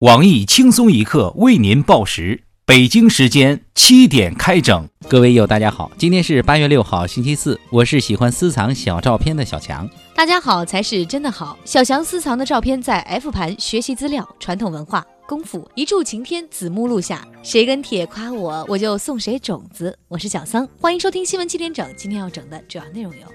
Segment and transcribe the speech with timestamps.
[0.00, 4.88] 网易轻松一刻为您报时，北京时间七点开整。
[5.06, 7.60] 各位友，大家好，今天是八月六号，星期四。
[7.68, 9.86] 我是喜欢私藏小照片的小强。
[10.14, 11.58] 大家好才是真的好。
[11.66, 17.28] 小强私藏的照片在 F 盘学习资料，传统文化功夫一柱擎天，子目录下。
[17.42, 19.94] 谁跟帖夸我，我就送谁种子。
[20.08, 21.86] 我是小桑，欢迎收听新闻七点整。
[21.94, 23.26] 今天要整的主要内容有：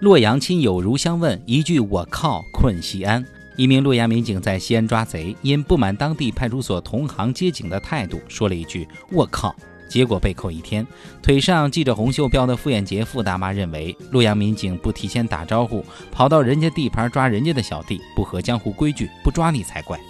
[0.00, 3.24] 洛阳亲友如相问，一句我靠困西安。
[3.56, 9.54] 一名洛阳民警在西安抓贼，因不满当地派出所同行接警的态度，说了一句“我靠”，
[9.88, 10.86] 结果被扣一天。
[11.22, 20.00] 腿上系着红袖标的傅艳杰傅大妈认为，洛阳民警不提前打招呼，跑到人家地盘抓人家的小弟，不合江湖规矩，不抓你才怪。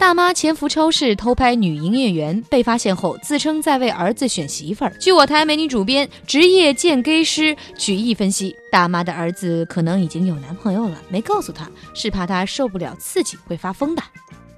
[0.00, 4.92] 大妈潜伏超市偷拍女营业员，被发现后自称在为儿子选媳妇儿。
[4.98, 14.02] 据我台美女主编、职业鉴给师曲艺分析，大妈的儿子可能已经有男朋友了，没告诉她，是怕他受不了刺激会发疯的。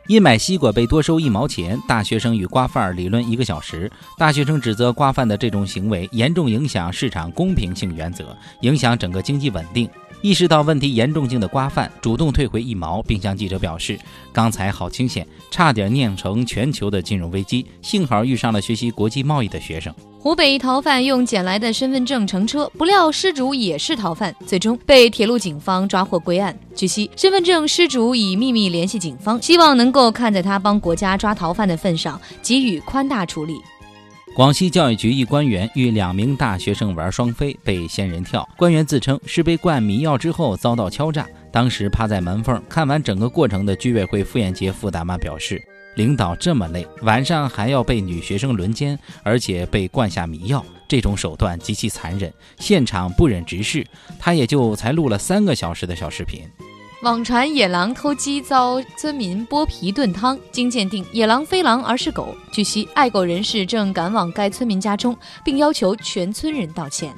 [0.07, 3.91] 因买西瓜被多收一毛钱，大学生与瓜贩理论一个小时。
[4.17, 9.91] 大学生指责瓜贩的这种行为严重影响市场公平性原则，影响整个经济稳定。
[10.23, 13.99] 意识到问题严重性的瓜贩主动退回一毛，并向记者表示
[14.33, 26.57] ：“刚才好清险，差点酿成全球的金融危机，幸好遇上了学习国际贸易的学生。”湖北一逃犯用捡来的身份证乘车，不料失主也是逃犯，最终被铁路警方抓获归案。
[26.73, 33.57] 据悉，身份证失主已秘密联系警方，希望能够看在他帮国家抓逃犯的份上，给予宽大处理。
[34.35, 38.49] 广西教育局一官员与两名大学生玩双飞，被仙人跳。
[38.57, 45.63] 官员自称是被灌迷药之后遭到敲诈，当时趴在门缝看完整个过程的居委会傅艳杰傅大妈表示
[45.97, 53.87] ：“领导这么累，晚上还要被女学生轮奸，而且被灌下迷药，这种手段极其残忍，现场不忍直视。
[54.19, 56.49] 他也就才录了三个小时的小视频。”
[57.03, 62.33] 网传野狼偷鸡遭村民剥皮炖汤，经鉴定，野狼非狼而是狗。
[62.53, 67.13] 据悉，爱狗人士正赶往该村民家中，并要求全村人道歉。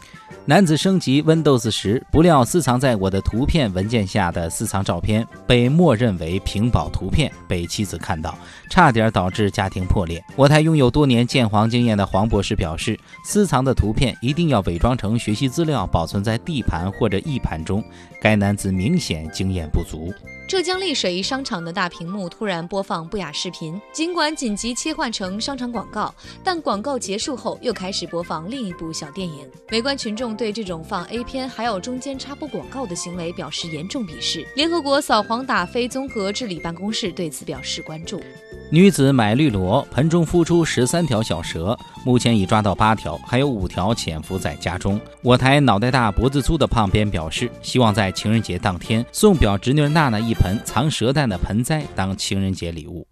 [0.47, 8.37] 男子升级 Windows 时，不料私藏在我的图片文件下的私藏照片被默认为屏保图片，被妻子看到，
[8.69, 10.23] 差点导致家庭破裂。
[10.37, 17.83] 我台拥有多年鉴黄经验的黄博士表示，私藏的图片一定要伪装成学习资料，保存在 D 盘或者 E 盘中。
[18.21, 20.13] 该男子明显经验不足。
[20.47, 29.47] 浙江丽水一商场的大屏幕突然播放不雅视频，尽管紧急切换成商场广告，但广告结束后又开始播放另一部小电影。
[29.73, 34.47] 围观群众对这种放 A 片还有中间插播广告的行为表示严重鄙视。
[34.57, 38.23] 联合国扫黄打非综合治理办公室对此表示关注。
[38.71, 45.01] 女子买绿萝，盆中孵出十三条小蛇，目前已抓到八条，还有五条潜伏在家中。
[45.23, 53.07] 我台脑袋大脖子粗的胖编表示，希望在情人节当天送表侄女娜娜一盆藏蛇蛋的盆栽当情人节礼物。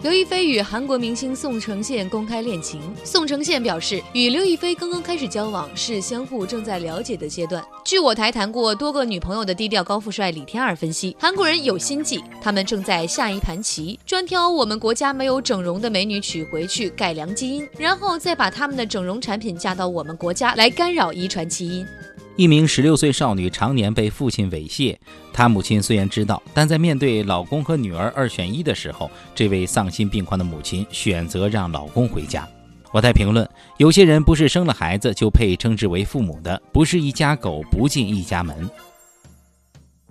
[0.00, 2.80] 刘亦菲与韩国明星宋承宪公开恋情。
[3.02, 7.60] 宋承宪表示，与刘亦菲刚刚开始交往，是相互正在了解的阶段。
[7.84, 21.84] 据我台谈过多个女朋友的低调高富帅李天二分析，韩国人有心计，他们正在下一盘棋，专挑我们国家没有整容的美女娶回去，改良基因，然后再把他们的整容产品嫁到我们国家来干扰遗传基因。
[22.38, 24.96] 一名十六岁少女常年被父亲猥亵，
[25.32, 32.48] 她母亲虽然知道，但在面对老公和女儿二选一的时候，这位丧心病狂的母亲选择让老公回家。
[32.92, 33.44] 我在评论：
[33.78, 38.70] 有些人不是生了孩子就配称之为父母的，不是一家狗不进一家门。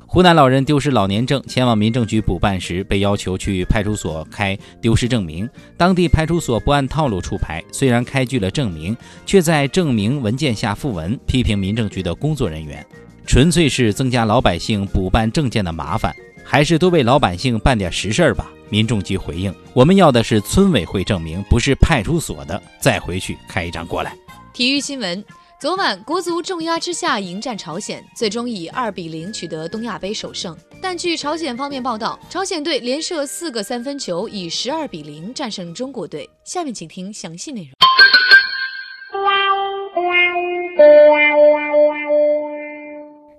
[0.10, 5.48] 湖南老人丢失老年证，前往民政局补办时，被要求去派出所开丢失证明。
[5.76, 8.96] 当地派出所不按套路出牌，虽然开具了证明，
[9.26, 12.84] 却在证明文件下附文，批评民政局的工作人员，
[13.26, 18.50] 纯粹是增加老百姓补办证件的麻烦，还是多为老百姓办点实事儿吧。
[18.70, 22.62] 民政局回应：我们要的是村委会证明，不是派出所的。
[22.80, 24.16] 再回去开一张过来。
[24.54, 25.24] 体育新闻。
[25.60, 30.56] 昨晚，国足重压之下迎战朝鲜，最终以二比零取得东亚杯首胜。
[30.80, 36.30] 但据朝鲜方面报道，朝鲜队连射四个三分球，以十二比零战胜中国队。
[36.44, 37.72] 下面请听详细内容。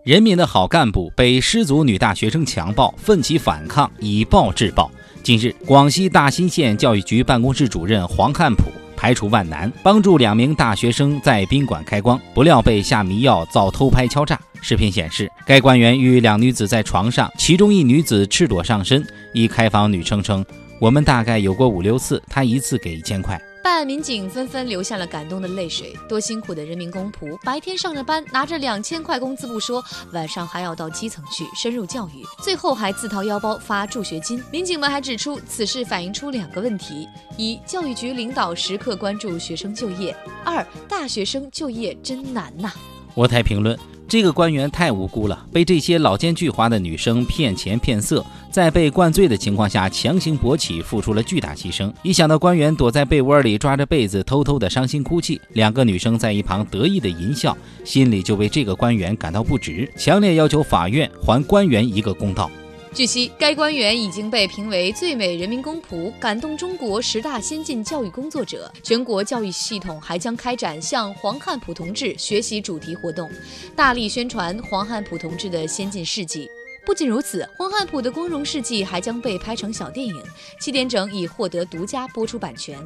[0.03, 4.91] 人民的好干部被失足女大学生强暴，奋起反抗，以暴制暴。
[5.23, 8.65] 近日，广西大新县教育局办公室主任黄汉普。
[8.99, 14.37] 排除万难，帮助两名大学生在宾馆开光，不料被下迷药，遭偷拍敲诈。
[14.61, 19.07] 视频显示，该官员与两女子在床上，其中一女子赤裸上身。
[19.33, 20.45] 一开房女称称
[20.81, 25.95] ：“我们大概有过五六次，她一次给一千块。”办案民警纷纷流下了感动的泪水。
[26.09, 29.85] 多辛苦的人民公仆，白天上着班，拿着两千块工资不说，
[30.15, 34.43] 晚上还要到基层去深入教育，最后还自掏腰包发助学金。
[34.51, 37.07] 民警们还指出，此事反映出两个问题：
[37.37, 40.15] 一，教育局领导时刻关注学生就业；
[40.47, 42.73] 二，大学生就业真难呐。
[43.15, 43.79] 我台评论。
[44.09, 51.93] 这个官员太无辜了，被这些老奸巨猾的女生骗钱骗色，在被灌醉的情况下强行勃起，付出了巨大牺牲。
[52.03, 62.51] 一想到官员躲在被窝里抓着被子偷偷的伤心哭泣，两个女生在一旁得意的淫笑，心里就为这个官员感到不值，强烈要求法院还官员一个公道。
[62.99, 68.69] 据悉，该官员已经被评为最美人民公仆、感动中国十大先进教育工作者。
[68.83, 73.31] 全国教育系统还将开展向黄汉普同志学习主题活动，
[73.77, 76.51] 大力宣传黄汉普同志的先进事迹。
[76.85, 80.21] 不仅如此，黄汉普的光荣事迹还将被拍成小电影。
[80.61, 82.77] 七点整已获得独家播出版权。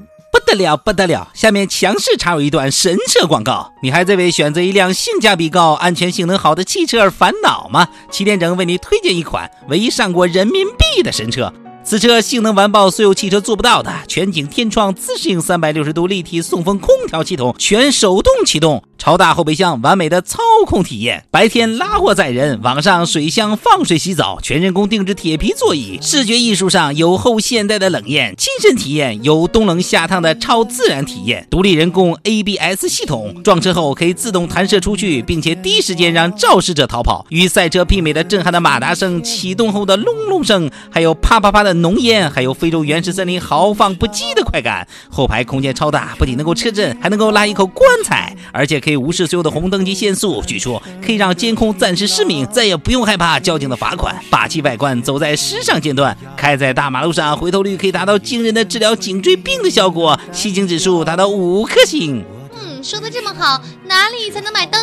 [0.53, 1.29] 得了，不得了！
[1.35, 3.73] 下面强势插入一段神车广告。
[3.83, 7.89] 你还在为选择一辆性价比高、安全性能好的汽车而烦恼吗？
[8.11, 11.53] 七点整为你推荐一款唯一上过人民币的神车。
[11.85, 21.25] 此车性能完爆所有汽车做不到的，全景天窗、自适应三百六十度立体送风空调系统，全手动启动，超大后备箱，完美的操控体验。
[21.29, 31.45] 白天拉货载人，晚上水箱放水洗澡，全人工定制铁皮座椅，视觉艺术上有后现代的冷艳，亲身体验有冬冷夏烫的超自然体验。
[31.51, 37.27] 独立人工 ABS 系统，撞车后可以自动弹射出去，并且第一时间让肇事者逃跑。
[37.31, 41.75] 与赛车媲美的震撼的马达声，启动后的隆隆声，还有啪啪啪的。
[41.75, 44.87] 浓烟，还有非洲原始森林豪放不羁的快感。
[45.11, 50.43] 后排空间超大，不仅能够车震，还能够拉一口棺材，而且可以无视所有的红灯及限速。
[50.47, 54.15] 据说可以让监控暂时失明，再也不用害怕交警的罚款。
[54.31, 62.25] 霸气外观，走在时尚尖端，开在大马路上，回头率可以达到惊人的治疗颈椎病的效果，吸睛指数达到五颗星。
[62.55, 64.81] 嗯，说的这么好，哪里才能买灯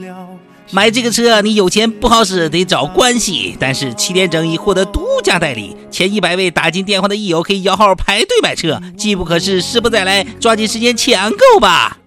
[0.00, 0.26] 呢？
[0.70, 3.54] 买这个车，你有钱不好使，得找关系。
[3.60, 11.98] 但是七点整已获得独家代理，前一百位打进电话的益友可以摇号排队买车，机不可失，失不再来，抓紧时间抢购吧！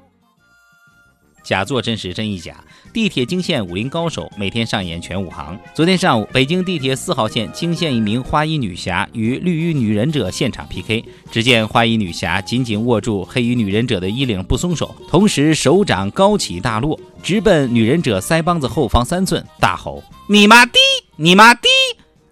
[1.45, 2.55] 假作真实真亦假。
[2.91, 5.57] 地铁惊现武林高手，每天上演全武行。
[5.73, 11.05] 昨天上午，北京地铁四号线惊现一名花衣女侠与绿衣女忍者现场 PK。
[11.31, 20.73] 只见花衣女侠紧紧握住黑衣女忍者的衣领不松手，同时手掌高起大落，直奔女忍者腮帮子后方三寸，大吼：“你妈的！
[21.17, 21.61] 你妈的！”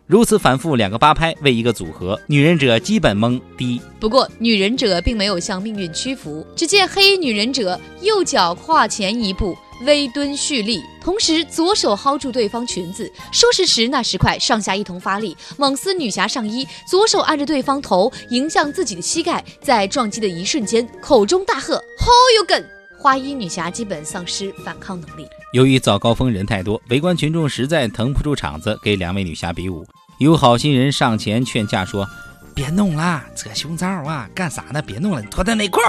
[0.05, 3.79] 如此反复两个八拍为一个组合，女忍者基本懵逼。
[4.01, 22.61] 不过女忍者并没有向命运屈服，只见黑衣女忍者右脚跨前一步，微蹲蓄力，同时左手薅住对方裙子，说时迟那时快，上下一同发力，猛撕女侠上衣，左手按着对方头迎向自己的膝盖，在撞击的一瞬间，口中大喝：“好有梗！”
[23.03, 25.27] 花衣女侠基本丧失反抗能力。
[25.51, 29.85] 由于早高峰人太多，围观群众实在腾不出场子给两位女侠比武。
[30.19, 32.07] 有好心人上前劝架说
[32.55, 34.81] ：“别弄了，扯胸罩啊，干啥呢？
[34.81, 35.81] 别弄了，脱掉内裤。”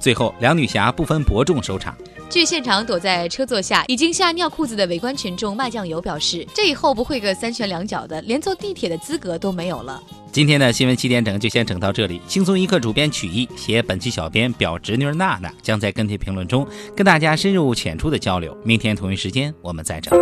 [0.00, 1.94] 最后两女侠不分伯仲收场。
[2.32, 10.02] 据现场躲在车座下已经吓尿裤子的围观群众卖酱油表示，这以后不会个三拳两脚的，连坐地铁的资格都没有了。
[10.32, 12.22] 今天的新闻七点整就先整到这里。
[12.26, 18.56] 轻松一刻主编曲艺，写本期小编表侄女娜娜将在跟帖评论中跟大家深入浅出的交流。
[18.64, 20.18] 明天同一时间我们再整。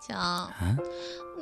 [0.00, 0.50] 强，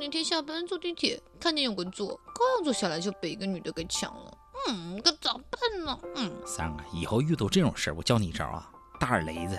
[0.00, 4.32] 那天下班坐地铁，看见有个座，刚要坐下来就被一个女的给抢了。
[4.70, 5.98] 嗯，可咋办呢？
[6.14, 9.58] 嗯，三啊，以后遇到这种事儿，我教你一招啊，大耳雷子。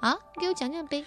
[0.00, 1.04] 啊，给我讲讲呗。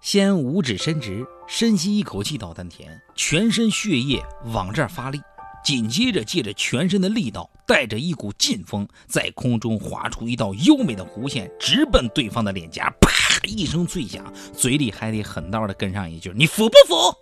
[0.00, 5.20] 先五指伸直，深吸一口气到丹田，全身血液往这儿发力，
[5.62, 12.88] 紧接着借着全身的力道，带着一股劲风，在空中划出一道优美的弧线，直奔对方的脸颊。
[13.00, 17.14] 啪一声脆响，嘴里还得狠道的跟上一句：“你服不服？”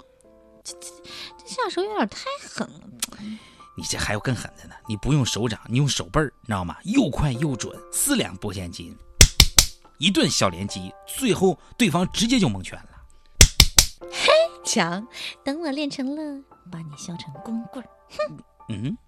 [0.62, 0.88] 这这
[1.37, 2.81] 这下手有点太狠了。
[3.78, 6.76] 你这还有更狠的呢，你不用手掌，你用手背儿，你知道吗？
[6.82, 8.92] 又快又准，四两拨千斤。
[9.99, 12.88] 一顿小连击，最后对方直接就蒙圈了。
[14.11, 14.32] 嘿，
[14.64, 15.06] 强，
[15.44, 16.42] 等我练成了，
[16.73, 17.88] 把你削成光棍儿。
[18.11, 18.37] 哼，
[18.68, 18.99] 嗯。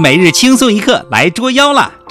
[0.00, 1.92] 每日轻松一刻来捉妖了。